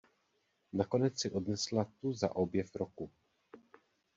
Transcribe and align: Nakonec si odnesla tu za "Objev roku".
Nakonec 0.73 1.19
si 1.21 1.31
odnesla 1.31 1.85
tu 1.99 2.13
za 2.23 2.31
"Objev 2.45 2.75
roku". 2.75 3.09